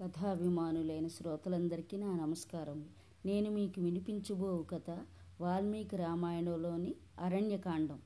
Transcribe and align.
కథాభిమానులైన 0.00 1.08
శ్రోతలందరికీ 1.08 1.96
నా 1.96 2.16
నమస్కారం. 2.16 2.84
నేను 3.26 3.50
మీకు 3.50 3.80
వినిపించబో 3.80 4.64
కథ 4.70 4.98
వాల్మీకి 5.40 5.96
రామాయణంలోని 5.96 6.94
అరణ్యకాండం. 7.20 8.00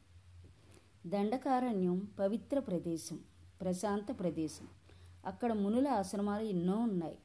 దండకారణ్యం 1.07 2.09
పవిత్ర 2.19 2.59
ప్రదేశం 2.59 3.21
ప్రశాంత 3.61 4.19
ప్రదేశం. 4.19 4.69
అక్కడ 5.27 5.53
మునుల 5.53 5.89
ఆశ్రమాలు 5.89 6.45
ఎన్నో 6.45 6.77
ఉన్నాయి. 6.77 7.19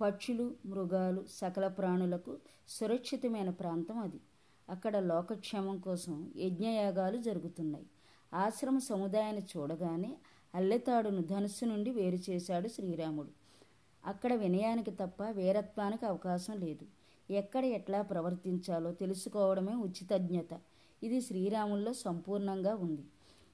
పక్షులు 0.00 0.54
మృగాలు 0.66 1.24
సకల 1.30 1.68
ప్రాణులకు 1.68 2.36
సురక్షితమైన 2.68 3.50
ప్రాంతం 3.50 3.98
అది. 3.98 4.20
అక్కడ 4.68 4.96
లోకక్షేమం 4.96 5.78
కోసం 5.78 6.32
యజ్ఞయాగాలు 6.36 7.16
జరుగుతున్నాయి. 7.16 7.86
ఆశ్రమ 8.34 8.78
సముదాయాన్ని 8.78 9.42
చూడగానే 9.56 10.16
అల్లెతాడును 10.54 11.22
ధనుస్సు 11.22 11.64
నుండి 11.64 11.90
వేరు 11.90 12.30
చేశాడు 12.30 12.68
శ్రీరాముడు. 12.68 13.43
అక్కడ 14.06 14.34
వినయానికి 14.34 14.90
తప్ప 14.90 15.22
వీరత్వానికి 15.22 16.06
అవకాశం 16.06 16.56
లేదు. 16.56 16.86
ఎక్కడ 17.30 17.64
ఎట్లా 17.64 18.02
ప్రవర్తించాలో 18.02 18.92
తెలుసుకోవడమే 18.92 19.74
ఉచితజ్ఞత. 19.74 20.60
ఇది 21.02 21.20
శ్రీరాముల్లో 21.20 21.92
సంపూర్ణంగా 21.92 22.74
ఉంది. 22.74 23.04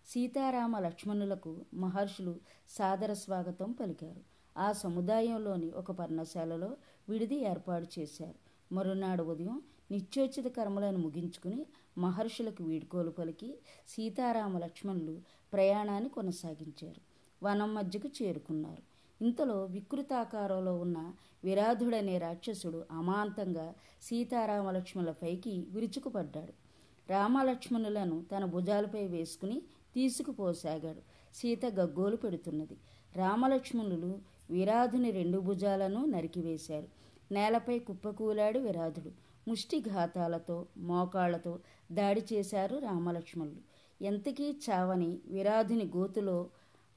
సీతారామ 0.07 0.79
లక్ష్మణులకు 0.79 1.65
మహర్షులు 1.75 2.41
సాదర 2.69 3.13
స్వాగతం 3.13 3.73
పలికారు. 3.73 4.23
ఆ 4.59 4.73
సముదాయంలోని 4.73 5.71
ఒక 5.71 5.91
పర్ణశాలలో 5.91 6.77
విడిది 7.09 7.37
ఏర్పాటు 7.41 8.01
చేశారు. 8.01 8.39
మరునాడు 8.75 9.23
ఉదయం 9.23 9.63
నిత్యోచిత 9.91 10.47
కర్మలను 10.47 10.99
ముగించుకుని 10.99 11.67
మహర్షులకు 11.99 12.65
వీడ్కోలు 12.65 13.11
పలికి 13.11 13.55
సీతారామ 13.89 14.59
లక్ష్మణులు 14.59 15.21
ప్రయాణాన్ని 15.53 16.11
కొనసాగించారు. 16.11 17.01
వనం 17.43 17.75
మధ్యకు 17.75 18.09
చేరుకున్నారు. 18.23 18.83
ఇంతలో 19.23 19.65
వికృతాకారంలో 19.65 20.77
ఉన్న 20.77 21.13
విరాధుడనే 21.45 22.19
రాక్షసుడు 22.19 22.85
అమాంతంగా 22.91 23.75
సీతారామలక్ష్మణుల 24.03 25.11
పైకి 25.11 25.67
విరుచుకుపడ్డాడు. 25.71 26.53
రామలక్ష్మణులను 27.11 28.25
తన 28.37 28.45
భుజాలపై 28.45 29.07
వేసుకుని 29.07 29.63
తీసుకుపోసాగాడు. 29.95 31.03
సీత 31.35 31.67
గగ్గోలు 31.67 32.17
పెడుతున్నది. 32.17 32.77
రామలక్ష్మణులు 33.17 34.19
విరాధుని 34.51 35.11
రెండు 35.11 35.39
భుజాలను 35.39 36.05
నరికివేశారు. 36.05 36.89
నేలపై 37.35 37.79
కుప్పకూలాడు 37.79 38.59
విరాధుడు. 38.59 39.11
ముష్టిఘాతాలతో 39.49 40.67
మోకాళ్ళతో 40.77 41.59
దాడి 41.93 42.23
చేశారు 42.33 42.77
రామలక్ష్మణులు. 42.77 43.61
ఎంతకీ 44.05 44.57
చావని 44.71 45.19
విరాధుని 45.27 45.91
గోతులో 45.97 46.51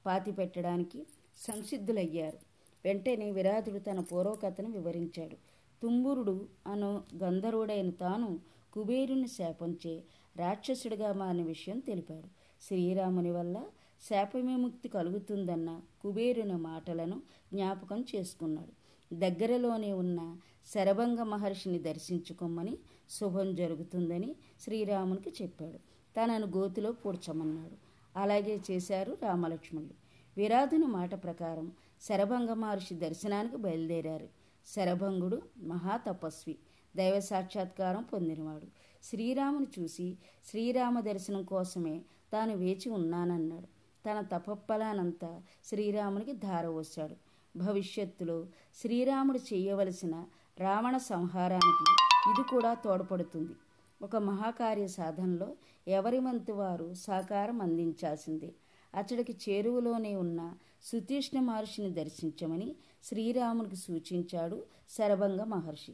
పాతిపెట్టడానికి 0.05 1.07
సంసిద్ధులయ్యారు. 1.35 2.37
వెంటనే 2.85 3.31
విరాధుడు 3.31 3.79
తన 3.79 3.99
పూర్వకథను 3.99 4.71
వివరించాడు. 4.71 5.35
తుంబురుడు 5.81 6.47
అను 6.67 7.03
గంధర్వుడైన 7.23 7.89
తాను 7.89 8.39
కుబేరుని 8.73 9.27
శాపంచే 9.27 10.03
రాక్షసుడిగా 10.35 11.13
మారిన 11.13 11.43
విషయం 11.43 11.79
తెలిపాడు. 11.79 12.27
శ్రీరాముని 12.61 13.31
వల్ల 13.31 13.63
శాపవిముక్తి 14.09 14.89
కలుగుతుందన్న 14.89 15.81
కుబేరుని 16.01 16.53
మాటలను 16.53 17.21
జ్ఞాపకం 17.53 18.05
చేసుకున్నాడు. 18.15 18.83
దగ్గరలోనే 19.15 19.93
ఉన్న 19.93 20.37
శరభంగ 20.75 21.21
మహర్షిని 21.21 21.79
దర్శించుకోమని 21.79 22.77
శుభం 23.09 23.55
జరుగుతుందని 23.55 24.35
శ్రీరామునికి 24.61 25.43
చెప్పాడు. 25.43 25.77
తనను 26.17 26.47
గోతిలో 26.47 26.91
పూడ్చమన్నాడు. 26.91 27.75
అలాగే 28.19 28.59
చేశారు 28.71 29.17
రామలక్ష్మణులు. 29.21 30.02
విరాధుని 30.37 30.87
మాట 30.87 31.23
ప్రకారం 31.23 31.71
శరభంగ 32.01 32.53
మహర్షి 32.53 32.95
దర్శనానికి 32.95 33.57
బయలుదేరారు. 33.57 34.27
శరభంగుడు 34.67 35.41
మహాతపస్వి 35.57 36.57
దైవ 36.95 37.19
సాక్షాత్కారం 37.19 38.03
పొందినవాడు. 38.03 38.67
శ్రీరాముని 39.03 39.67
చూసి 39.79 40.17
శ్రీరామ 40.51 40.99
దర్శనం 40.99 41.43
కోసమే 41.43 42.01
తాను 42.33 42.55
వేచి 42.55 42.89
ఉన్నానన్నాడు. 42.89 43.67
తన 44.05 44.37
తపప్పలానంతా 44.37 45.41
శ్రీరామునికి 45.65 46.33
ధార 46.33 46.67
వచ్చాడు 46.67 47.15
భవిష్యత్తులో 47.57 48.47
శ్రీరాముడు 48.81 49.37
చేయవలసిన 49.37 50.25
రావణ 50.59 50.97
సంహారానికి 50.97 51.85
ఇది 52.31 52.49
కూడా 52.49 52.73
తోడ్పడుతుంది. 52.73 53.53
ఒక 54.01 54.15
మహాకార్య 54.15 54.87
సాధనలో 54.87 55.55
ఎవరి 55.87 56.19
వంతు 56.19 56.51
వారు 56.51 56.93
సహకారం 56.93 57.61
అందించాల్సిందే. 57.61 58.51
అతడికి 58.95 59.35
చేరువలోనే 59.49 60.15
ఉన్న 60.15 60.53
సుతీష్ణ 60.83 61.39
మహర్షిని 61.39 61.89
దర్శించమని 61.89 62.75
శ్రీరామునికి 63.03 63.75
సూచించాడు 63.75 64.65
శరభంగ 64.89 65.43
మహర్షి. 65.43 65.93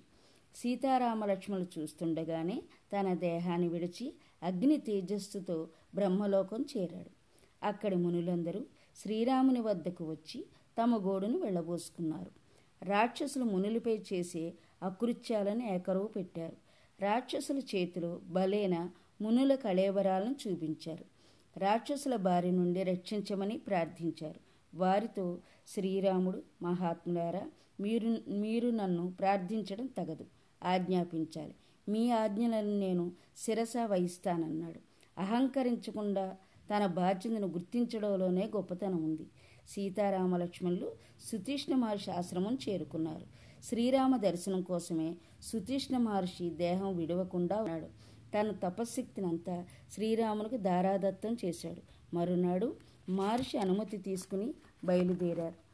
సీతారామలక్ష్మణులు 0.55 1.79
చూస్తుండగానే 1.79 2.63
తన 2.93 3.13
దేహాన్ని 3.13 3.67
విడిచి 3.67 4.13
అగ్ని 4.43 4.77
తేజస్సుతో 4.77 5.67
బ్రహ్మలోకం 5.95 6.65
చేరాడు. 6.77 7.09
అక్కడి 7.63 7.95
మునులందరూ 7.95 8.61
శ్రీరాముని 8.95 9.59
వద్దకు 9.59 10.05
వచ్చి 10.05 10.45
తమ 10.81 11.05
గోడును 11.05 11.39
వెళ్ళబోసుకున్నారు. 11.39 12.31
రాక్షసులు 12.85 13.43
మునులపై 13.43 13.97
చేసే 14.13 14.53
అకృత్యాలను 14.83 15.63
ఏకరువు 15.63 16.07
పెట్టారు. 16.07 16.55
రాక్షసుల 17.01 17.59
చేతిలో 17.59 18.21
బలేన 18.23 18.89
మునుల 19.21 19.55
కళేబరాలను 19.55 20.35
చూపించారు. 20.47 21.18
రాక్షసుల 21.59 22.15
బారి 22.15 22.51
నుండి 22.51 22.83
రక్షించమని 22.83 23.57
ప్రార్థించారు. 23.57 24.39
వారితో 24.77 25.37
శ్రీరాముడు 25.67 26.43
మహాత్ములారా 26.61 27.41
మీరు 27.79 28.17
మీరు 28.27 28.69
నన్ను 28.69 29.13
ప్రార్థించడం 29.19 29.85
తగదు. 29.85 30.25
ఆజ్ఞాపించాలి. 30.63 31.55
మీ 31.89 32.11
ఆజ్ఞలను 32.11 32.79
నేను 32.79 33.11
శిరస 33.37 33.73
వహిస్తానన్నాడు. 33.85 34.79
అహంకరించకుండా 35.17 36.37
తన 36.69 36.85
బాధ్యతను 36.85 37.47
గుర్తించడంలోనే 37.47 38.51
గొప్పతనం 38.55 39.03
ఉంది. 39.03 39.27
సీతారామ 39.69 40.37
లక్ష్మణులు 40.37 40.91
సుతీష్ణ 41.31 41.75
మహర్షి 41.75 42.11
ఆశ్రమం 42.11 42.57
చేరుకున్నారు. 42.69 43.25
శ్రీరామ 43.63 44.17
దర్శనం 44.17 44.61
కోసమే 44.61 45.15
సుతీష్ణ 45.41 45.97
మహర్షి 45.97 46.49
దేహం 46.49 46.97
విడవకుండా 46.97 47.61
ఉన్నాడు. 47.61 48.08
తన 48.33 48.51
తపశ్శక్తినంతా 48.51 49.65
శ్రీరామునికి 49.93 50.57
దారాదత్తం 50.57 51.37
చేశాడు. 51.45 51.81
మరునాడు 52.15 52.75
మహర్షి 53.09 53.57
అనుమతి 53.57 53.97
తీసుకుని 53.97 54.53
బయలుదేరారు. 54.83 55.69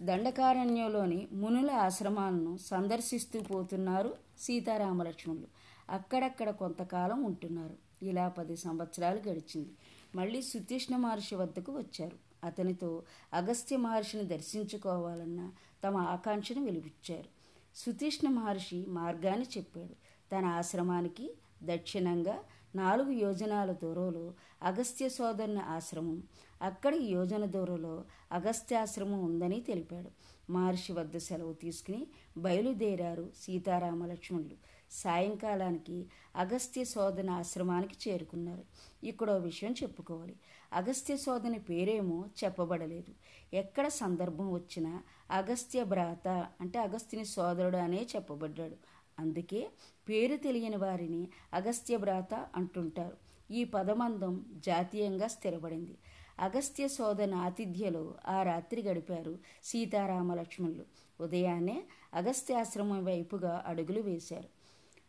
దండకారణ్యంలోని 0.00 1.28
మునుల 1.32 1.70
ఆశ్రమాలను 1.70 2.56
సందర్శిస్తూ 2.56 3.40
పోతున్నారు 3.40 4.16
సీతారామలక్ష్మణులు. 4.38 5.46
అక్కడక్కడ 5.90 6.50
కొంతకాలం 6.50 7.22
ఉంటున్నారు. 7.22 8.04
ఇలా 8.04 8.28
పది 8.28 8.56
సంవత్సరాలు 8.56 9.28
గడిచింది. 9.28 9.68
మళ్ళీ 10.14 10.42
సుతీష్ణ 10.42 10.96
మహర్షి 10.96 11.34
వద్దకు 11.34 11.72
వచ్చారు. 11.72 12.16
అతనితో 12.44 13.02
అగస్త్య 13.34 13.76
మహర్షిని 13.76 14.22
దర్శించుకోవాలన్న 14.22 15.52
తమ 15.84 15.96
ఆకాంక్షను 15.96 16.64
వెలిపించారు 16.64 17.28
సుతీష్ణ 17.76 18.28
మహర్షి 18.28 18.84
మార్గాన్ని 18.88 19.46
చెప్పాడు. 19.58 19.94
తన 20.32 20.44
ఆశ్రమానికి 20.44 21.34
దక్షిణంగా 21.62 22.38
నాలుగు 22.74 23.10
యోజనాల 23.10 23.72
దూరంలో 23.72 24.34
అగస్త్య 24.62 25.08
సోదరుని 25.08 25.58
ఆశ్రమం. 25.58 26.22
అక్కడి 26.62 26.98
యోజన 26.98 27.44
దూరంలో 27.44 28.04
అగస్త్యాశ్రమం 28.32 29.24
ఉందని 29.24 29.60
తెలిపాడు. 29.60 30.10
మహర్షి 30.52 30.92
వద్ద 30.92 31.16
సెలవు 31.16 31.52
తీసుకుని 31.52 32.06
బయలుదేరారు 32.38 33.30
సీతారామ 33.36 34.06
లక్ష్మణులు 34.06 34.56
సాయంకాలానికి 34.90 36.06
అగస్త్య 36.36 36.84
శోధన 36.84 37.30
ఆశ్రమానికి 37.30 38.10
చేరుకున్నారు. 38.10 38.64
ఇక్కడ 39.06 39.30
విషయం 39.30 39.74
చెప్పుకోవాలి. 39.82 40.36
అగస్త్య 40.72 41.16
శోధన 41.16 41.56
పేరేమో 41.56 42.24
చెప్పబడలేదు. 42.44 43.12
ఎక్కడ 43.56 43.88
సందర్భం 43.88 44.52
వచ్చినా 44.52 45.02
అగస్త్య 45.30 45.84
భ్రాత 45.84 46.28
అంటే 46.60 46.78
అగస్త్యుని 46.78 47.26
సోదరుడు 47.26 47.76
అనే 47.76 48.06
చెప్పబడ్డాడు. 48.16 48.76
అందుకే 49.18 49.70
పేరు 50.08 50.36
తెలియని 50.36 50.76
వారిని 50.76 51.28
అగస్త్య 51.54 51.96
భ్రాత 51.96 52.34
అంటుంటారు. 52.34 53.16
ఈ 53.50 53.64
పదమందం 53.64 54.44
జాతీయంగా 54.66 55.28
స్థిరపడింది. 55.28 55.98
అగస్త్య 56.38 56.88
శోధన 56.88 57.34
ఆతిథ్యలో 57.34 58.14
ఆ 58.26 58.42
రాత్రి 58.42 58.82
గడిపారు 58.82 59.38
సీతారామ 59.64 60.34
లక్ష్మణులు 60.34 60.84
ఉదయాన్నే 61.20 61.84
అగస్త్యాశ్రమం 62.14 63.04
వైపుగా 63.04 63.64
అడుగులు 63.66 64.00
వేశారు. 64.00 64.48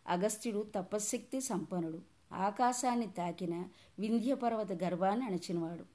అగస్త్యుడు 0.08 0.66
తపశ్శక్తి 0.76 1.42
సంపన్నుడు. 1.42 2.02
ఆకాశాన్ని 2.34 3.08
తాకిన 3.08 3.66
వింధ్యపర్వత 4.00 4.84
గర్వాన్ని 4.84 5.26
అణచినవాడు. 5.26 5.86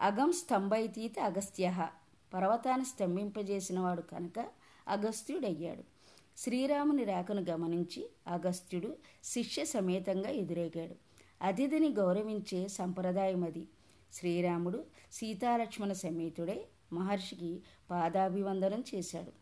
అగం 0.00 0.32
స్తంభైతీత 0.32 1.18
అగస్త్య. 1.18 1.88
పర్వతాన్ని 2.34 2.86
స్తంభింపజేసినవాడు 2.86 4.00
కనుక 4.00 4.44
అగస్త్యుడయ్యాడు. 4.88 5.95
శ్రీరాముని 6.36 7.04
రాకను 7.04 7.44
గమనించి 7.50 8.10
అగస్త్యుడు 8.26 8.96
శిష్య 9.24 9.64
సమేతంగా 9.64 10.28
ఎదురేగాడు 10.28 10.94
అతిథిని 11.42 11.88
గౌరవించే 11.88 12.68
సంప్రదాయం 12.68 13.44
అది. 13.44 13.68
శ్రీరాముడు 14.12 14.84
సీతాలక్ష్మణ 15.12 15.92
సమేతుడై 15.92 16.64
మహర్షికి 16.92 17.60
పాదాభివందనం 17.90 18.84
చేశాడు. 18.94 19.32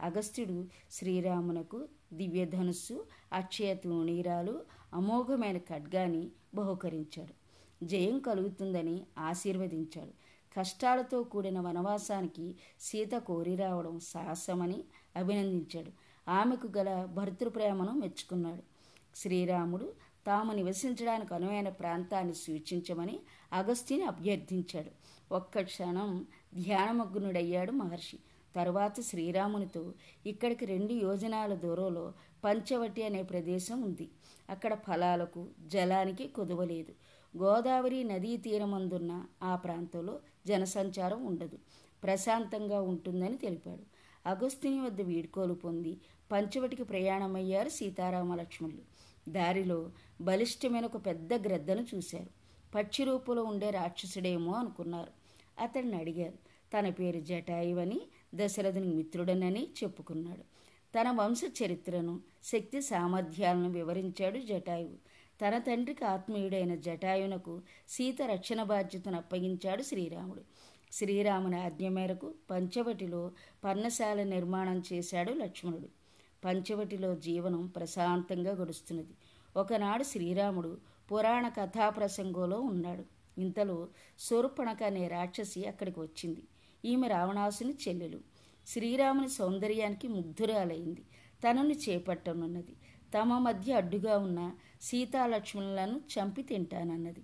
అగస్త్యుడు 0.00 0.66
శ్రీరామునకు 0.90 1.88
దివ్యధనుస్సు 2.12 3.04
అక్షయ 3.32 3.74
తూణీరాలు 3.74 4.62
అమోఘమైన 4.94 5.58
ఖడ్గాని 5.58 6.28
బహుకరించాడు. 6.54 7.34
జయం 7.84 8.18
కలుగుతుందని 8.18 9.02
ఆశీర్వదించాడు. 9.18 10.10
కష్టాలతో 10.58 11.22
కూడిన 11.22 11.60
వనవాసానికి 11.60 12.54
సీత 12.80 13.12
కోరి 13.12 13.56
రావడం 13.56 14.00
సాహసమని 14.00 14.84
అభినందించాడు. 15.16 16.03
ఆమెకు 16.28 16.68
గల 16.76 17.04
భర్తృప్రేమను 17.04 17.92
మెచ్చుకున్నాడు. 17.92 18.62
శ్రీరాముడు 19.16 19.92
తాము 20.26 20.52
నివసించడానికి 20.52 21.34
అనువైన 21.34 21.68
ప్రాంతాన్ని 21.68 22.34
సూచించమని 22.34 23.20
అగస్త్యని 23.52 24.04
అభ్యర్థించాడు. 24.04 24.90
ఒక్క 25.34 25.60
క్షణం 25.60 26.26
ధ్యానమగ్నుడయ్యాడు 26.54 27.72
మహర్షి. 27.72 28.18
తరువాత 28.56 29.00
శ్రీరామునితో 29.00 29.94
ఇక్కడికి 30.26 30.64
రెండు 30.64 30.92
యోజనాల 30.92 31.54
దూరంలో 31.54 32.12
పంచవటి 32.44 33.02
అనే 33.02 33.22
ప్రదేశం 33.22 33.82
ఉంది. 33.82 34.10
అక్కడ 34.50 34.74
ఫలాలకు 34.74 35.48
జలానికి 35.66 36.28
కొదవలేదు. 36.28 36.94
గోదావరి 37.38 38.04
నదీ 38.04 38.36
తీరమందున్న 38.36 39.24
ఆ 39.42 39.56
ప్రాంతంలో 39.56 40.20
జనసంచారం 40.46 41.26
ఉండదు. 41.26 41.58
ప్రశాంతంగా 42.02 42.80
ఉంటుందని 42.80 43.36
తెలిపాడు. 43.36 43.93
అగస్తిని 44.26 44.80
వద్ద 44.80 45.00
వీడ్కోలు 45.00 45.54
పొంది 45.54 45.96
పంచవటికి 46.32 46.84
ప్రయాణమయ్యారు 46.84 47.68
సీతారామ 47.68 48.34
లక్ష్మణులు 48.34 48.94
దారిలో 49.30 49.90
బలిష్టమైన 50.20 50.84
ఒక 50.84 51.06
పెద్ద 51.06 51.34
గ్రద్దను 51.34 51.86
చూశారు. 51.94 52.30
పక్షి 52.74 53.04
రూపంలో 53.04 53.44
ఉండే 53.44 53.70
రాక్షసుడేమో 53.70 54.52
అనుకున్నారు. 54.52 55.10
అతడిని 55.58 55.96
అడిగారు 55.96 56.38
తన 56.78 56.90
పేరు 56.90 57.20
జటాయువని 57.20 58.00
దశరథుని 58.34 58.88
మిత్రుడనని 58.88 59.68
చెప్పుకున్నాడు. 59.84 60.44
తన 60.94 61.10
వంశ 61.10 61.40
చరిత్రను 61.62 62.20
శక్తి 62.44 62.82
సామర్థ్యాలను 62.82 63.70
వివరించాడు 63.70 64.38
జటాయువు. 64.38 65.14
తన 65.40 65.58
తండ్రికి 65.58 66.04
ఆత్మీయుడైన 66.04 66.74
జటాయునకు 66.74 67.62
సీత 67.88 68.22
రక్షణ 68.22 68.62
బాధ్యతను 68.62 69.16
అప్పగించాడు 69.16 69.82
శ్రీరాముడు. 69.82 70.42
శ్రీరాముని 70.94 71.60
ఆజ్ఞ 71.60 71.88
మేరకు 71.88 72.34
పంచవటిలో 72.50 73.32
పర్ణశాల 73.64 74.22
నిర్మాణం 74.22 74.82
చేశాడు 74.92 75.32
లక్ష్మణుడు. 75.32 75.88
పంచవటిలో 76.44 77.14
జీవనం 77.14 77.66
ప్రశాంతంగా 77.66 78.52
గడుస్తున్నది. 78.52 79.14
ఒకనాడు 79.56 80.02
శ్రీరాముడు 80.02 80.78
పురాణ 81.12 81.48
కథా 81.48 81.88
ప్రసంగంలో 81.88 82.60
ఉన్నాడు. 82.60 83.04
ఇంతలో 83.40 83.88
శూర్పణక 84.18 84.82
అనే 84.82 85.08
రాక్షసి 85.08 85.64
అక్కడికి 85.64 86.00
వచ్చింది. 86.00 86.42
ఈమె 86.84 87.08
రావణాసుని 87.08 87.74
చెల్లెలు. 87.88 88.20
శ్రీరాముని 88.66 89.28
సౌందర్యానికి 89.28 90.08
ముగ్ధురాలైంది. 90.08 91.02
తనను 91.44 91.72
చేపట్టనున్నది. 91.72 92.76
తమ 93.18 93.38
మధ్య 93.38 93.72
అడ్డుగా 93.72 94.18
ఉన్న 94.18 94.52
సీతాలక్ష్మణులను 94.82 96.00
చంపి 96.14 96.42
తింటానన్నది. 96.42 97.20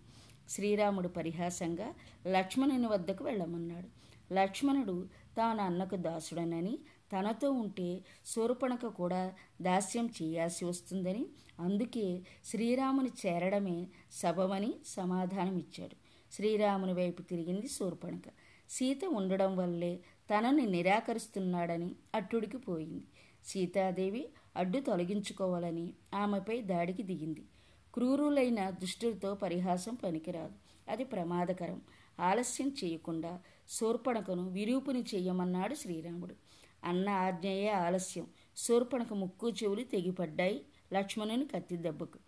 శ్రీరాముడు 0.51 1.09
పరిహాసంగా 1.09 1.95
లక్ష్మణుని 2.27 2.87
వద్దకు 2.87 3.25
వెళ్ళమన్నాడు. 3.25 3.89
లక్ష్మణుడు 4.35 5.09
తాను 5.37 5.63
అన్నకు 5.63 5.97
దాసుడనని 5.97 6.79
తనతో 7.13 7.51
ఉంటే 7.51 8.05
శూర్పణక 8.27 8.87
కూడా 8.87 9.35
దాస్యం 9.63 10.07
చేయాల్సి 10.23 10.65
వస్తుందని 10.65 11.27
అందుకే 11.61 12.23
శ్రీరాముని 12.45 13.11
చేరడమే 13.27 13.87
సబమని 14.13 14.75
సమాధానమిచ్చాడు. 14.87 15.97
శ్రీరాముని 16.33 16.93
వైపు 16.93 17.23
తిరిగింది 17.23 17.69
శూర్పణక 17.69 18.29
సీత 18.71 19.05
ఉండడం 19.05 19.57
వల్లే 19.57 20.01
తనని 20.31 20.67
నిరాకరిస్తున్నాడని 20.67 21.91
అట్టుడికి 22.15 22.59
పోయింది. 22.59 23.05
సీతాదేవి 23.45 24.29
అడ్డు 24.57 24.79
తొలగించుకోవాలని 24.81 25.93
ఆమెపై 26.15 26.61
దాడికి 26.61 27.03
దిగింది. 27.03 27.43
క్రూరులైన 27.95 28.71
దుష్టులతో 28.71 29.35
పరిహాసం 29.35 29.95
పనికిరాదు. 29.95 30.53
అది 30.91 31.05
ప్రమాదకరం. 31.05 31.83
ఆలస్యం 32.21 32.73
చేయకుండా 32.85 33.41
శూర్పణకను 33.69 34.49
విరూపుని 34.49 35.05
చేయమన్నాడు 35.15 35.75
శ్రీరాముడు. 35.75 36.35
అన్న 36.85 37.09
ఆజ్ఞయే 37.09 37.69
ఆలస్యం. 37.69 38.27
శూర్పణక 38.57 39.13
ముక్కు 39.13 39.51
చెవులు 39.51 39.85
తెగిపడ్డాయి. 39.85 40.65
లక్ష్మణుని 40.93 41.45
కత్తి 41.45 41.77
దెబ్బకు. 41.77 42.19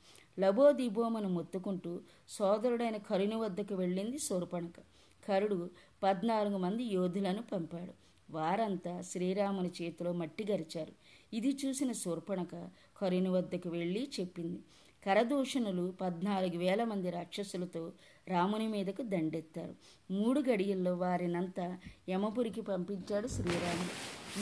లబోదిబోమను 0.41 1.29
మొత్తుకుంటూ 1.29 2.01
సోదరుడైన 2.29 2.97
కరుని 2.97 3.37
వద్దకు 3.37 3.75
వెళ్ళింది 3.75 4.19
శూర్పణక. 4.19 4.81
కరుడు 5.29 5.71
పద్నాలుగు 6.03 6.57
మంది 6.59 6.85
యోధులను 6.85 7.43
పంపాడు. 7.43 7.93
వారంతా 8.31 9.01
శ్రీరాముని 9.01 9.71
చేతిలో 9.83 10.13
మట్టి 10.13 10.47
గరిచారు. 10.51 10.93
ఇది 11.33 11.59
చూసిన 11.67 11.93
శూర్పణక 11.93 12.71
కరుని 12.97 13.29
వద్దకు 13.29 13.69
వెళ్ళి 13.69 14.11
చెప్పింది. 14.21 14.61
కరదూషణులు 15.05 15.95
పద్నాలుగు 16.01 16.59
వేల 16.59 16.85
మంది 16.85 17.11
రాక్షసులతో 17.11 17.93
రాముని 18.29 18.69
మీదకు 18.69 19.03
దండెత్తారు. 19.03 19.75
మూడు 20.11 20.41
గడియల్లో 20.41 20.95
వారినంతా 20.95 21.79
యమపురికి 22.09 22.61
పంపించాడు 22.61 23.29
శ్రీరాముడు. 23.29 23.95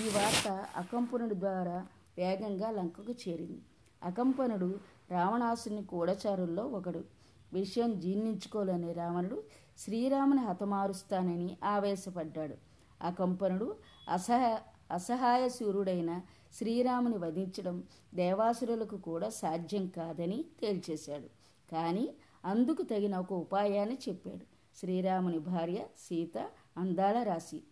ఈ 0.02 0.10
వార్త 0.10 0.66
అకంపనుడి 0.76 1.34
ద్వారా 1.34 1.86
వేగంగా 2.18 2.70
లంకకు 2.70 3.12
చేరింది. 3.12 3.62
అకంపనుడు 4.02 4.78
రావణాసుని 5.10 5.84
కూడచారుల్లో 5.84 6.64
ఒకడు. 6.66 7.04
విషయం 7.52 8.00
జీర్ణించుకోలేని 8.00 8.92
రావణుడు 8.92 9.42
శ్రీరాముని 9.78 10.40
హతమారుస్తానని 10.40 11.56
ఆవేశపడ్డాడు. 11.64 12.54
అకంపనుడు 13.00 13.76
అసహ 14.08 14.58
అసహాయ 14.92 15.48
సూర్యుడైన 15.48 16.20
శ్రీరాముని 16.52 17.16
వధించడం 17.18 17.84
దేవాసురులకు 18.14 18.96
కూడా 18.96 19.28
సాధ్యం 19.28 19.86
కాదని 19.86 20.44
తేల్చేశాడు. 20.60 21.26
కానీ 21.72 22.14
అందుకు 22.44 22.82
తగిన 22.82 23.16
ఒక 23.16 23.32
ఉపాయాన్ని 23.32 23.98
చెప్పాడు. 24.08 24.46
శ్రీరాముని 24.78 25.38
భార్య 25.38 25.76
సీత 25.98 26.50
అందాల 26.76 27.22
రాశి. 27.22 27.62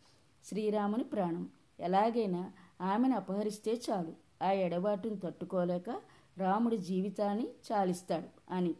శ్రీరాముని 0.44 1.04
ప్రాణం. 1.04 1.48
ఎలాగైనా 1.80 2.52
ఆమెను 2.80 3.16
అపహరిస్తే 3.16 3.80
చాలు. 3.90 4.12
ఆ 4.44 4.50
ఎడబాటును 4.50 5.16
తట్టుకోలేక 5.16 6.00
రాముడి 6.38 6.78
జీవితాన్ని 6.78 7.48
చాలిస్తాడు 7.72 8.54
అని. 8.54 8.74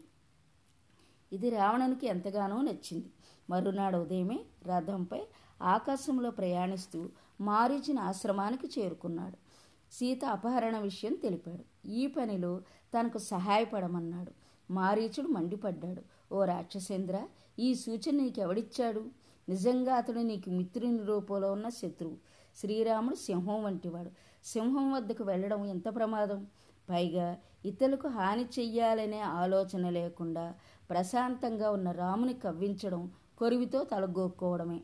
ఇది 1.33 1.49
రావణునికి 1.49 2.07
ఎంతగానో 2.07 2.61
నచ్చింది. 2.61 3.11
మరునాడు 3.49 3.97
ఉదయమే 3.97 4.39
రథంపై 4.65 5.21
ఆకాశంలో 5.61 6.31
ప్రయాణిస్తూ 6.31 7.09
మారీచిన 7.41 7.99
ఆశ్రమానికి 7.99 8.81
చేరుకున్నాడు. 8.81 9.48
సీత 9.91 10.25
అపహరణ 10.25 10.77
విషయం 10.77 11.13
తెలిపాడు. 11.13 11.87
ఈ 11.87 12.07
పనిలో 12.07 12.61
తనకు 12.99 13.17
సహాయపడమన్నాడు. 13.17 14.31
మారీచుడు 14.73 15.27
మండిపడ్డాడు. 15.27 16.33
ఓ 16.33 16.45
రాక్షసేంద్ర 16.45 17.27
ఈ 17.59 17.75
సూచన 17.75 18.15
నీకెవడిచ్చాడు? 18.15 19.05
నిజంగా 19.49 19.95
అతడు 19.95 20.19
నీకు 20.19 20.49
మిత్రుని 20.49 20.97
రూపంలో 20.97 21.51
ఉన్న 21.51 21.69
శత్రువు. 21.69 22.17
శ్రీరాముడు 22.57 23.15
సింహం 23.15 23.63
వంటివాడు. 23.63 24.11
సింహం 24.45 24.93
వద్దకు 24.93 25.23
వెళ్ళడం 25.23 25.65
ఎంత 25.65 25.95
ప్రమాదం? 25.95 26.47
పైగా 26.89 27.37
ఇతరులకు 27.65 28.07
హాని 28.07 28.45
చెయ్యాలనే 28.45 29.19
ఆలోచన 29.19 29.89
లేకుండా 29.89 30.55
ప్రశాంతంగా 30.89 31.71
ఉన్న 31.71 31.91
రాముని 31.91 32.33
కవ్వించడం 32.33 33.11
కొరివితో 33.37 33.83
తలగోక్కోవడమే 33.83 34.81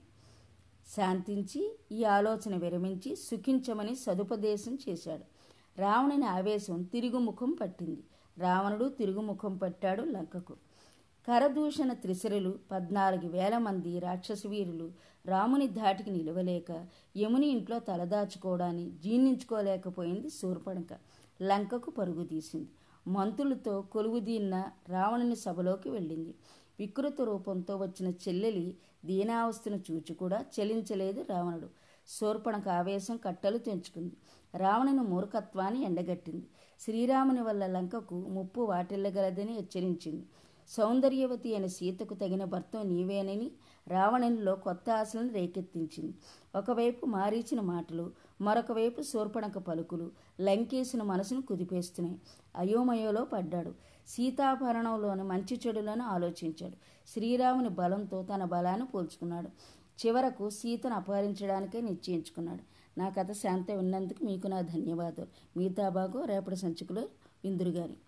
శాంతించి 0.85 1.77
ఈ 1.91 2.03
ఆలోచన 2.03 2.55
విరమించి 2.55 3.15
సుఖించమని 3.15 3.95
సదుపదేశం 3.95 4.77
చేశాడు. 4.89 5.23
రావణుని 5.79 6.25
ఆవేశం 6.25 6.83
తిరుగుముఖం 6.83 7.51
పట్టింది. 7.61 8.03
రావణుడు 8.37 8.89
తిరుగుముఖం 8.89 9.57
పట్టాడు 9.57 10.03
లంకకు. 10.03 10.53
కరదూషణ 11.27 11.93
త్రిశరులు 11.93 12.59
పద్నాలుగు 12.71 13.27
వేల 13.27 13.57
మంది 13.57 13.99
రాక్షస 13.99 14.47
వీరులు 14.47 14.91
రాముని 15.25 15.67
ధాటికి 15.67 16.11
నిలవలేక 16.11 16.87
యముని 17.17 17.47
ఇంట్లో 17.47 17.79
తలదాచుకోవడాన్ని 17.79 18.91
జీర్ణించుకోలేకపోయింది 18.91 20.29
శూర్పణక. 20.29 20.97
లంకకు 21.41 21.91
పరుగు 21.91 22.25
తీసింది. 22.25 22.67
మంత్రులతో 23.07 23.81
కొలువుదీన్న 23.81 24.65
రావణుని 24.89 25.35
సభలోకి 25.35 25.89
వెళ్ళింది. 25.89 26.35
వికృత 26.79 27.21
రూపంతో 27.21 27.75
వచ్చిన 27.75 28.07
చెల్లెలి 28.07 28.77
దీనావస్థను 29.05 29.79
చూచి 29.91 30.13
కూడా 30.13 30.39
చెలించలేదు 30.55 31.25
రావణుడు. 31.29 31.69
శూర్పణకు 32.07 32.69
ఆవేశం 32.69 33.17
కట్టలు 33.17 33.57
తెంచుకుంది. 33.57 34.15
రావణుని 34.57 35.03
మూర్ఖత్వాన్ని 35.09 35.81
ఎండగట్టింది. 35.83 36.45
శ్రీరాముని 36.79 37.41
వల్ల 37.41 37.67
లంకకు 37.67 38.15
ముప్పు 38.15 38.61
వాటిల్లగలదని 38.61 39.53
హెచ్చరించింది. 39.53 40.25
సౌందర్యవతి 40.69 41.49
అయిన 41.53 41.67
సీతకు 41.67 42.13
తగిన 42.13 42.43
భర్త 42.43 42.77
నీవేనని 42.85 43.51
రావణునిలో 43.87 44.53
కొత్త 44.55 44.89
ఆశలను 44.89 45.33
రేకెత్తించింది. 45.33 46.13
ఒకవైపు 46.55 47.05
మారీచిన 47.05 47.59
మాటలు 47.61 48.05
మరొకవైపు 48.41 49.01
శూర్పణక 49.01 49.57
పలుకులు 49.57 50.11
లంకేసిన 50.41 51.03
మనసును 51.03 51.41
కుదిపేస్తున్నాయి. 51.41 52.21
అయోమయోలో 52.55 53.25
పడ్డాడు. 53.25 53.73
సీతాభరణంలోని 54.07 55.23
మంచి 55.23 55.59
చెడులను 55.67 56.03
ఆలోచించాడు. 56.03 56.73
శ్రీరాముని 57.07 57.69
బలంతో 57.69 58.27
తన 58.35 58.43
బలాన్ని 58.43 58.85
పోల్చుకున్నాడు. 58.85 59.47
చివరకు 60.05 60.49
సీతను 60.49 60.95
అపహరించడానికే 60.95 61.81
నిశ్చయించుకున్నాడు. 61.81 62.63
నా 62.99 63.09
కథ 63.09 63.31
శాంత 63.31 63.71
విన్నందుకు 63.71 64.25
మీకు 64.25 64.47
నా 64.47 64.61
ధన్యవాదాలు. 64.61 65.59
మిగతా 65.59 65.89
భాగం 65.89 66.23
రేపటి 66.23 66.55
సంచికలో 66.55 67.01
విందురుగారి 67.43 67.97